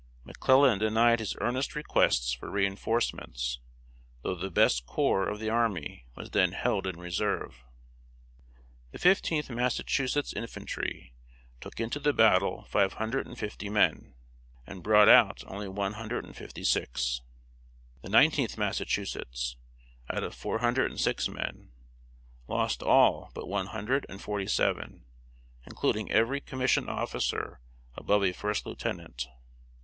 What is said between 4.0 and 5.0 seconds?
though the best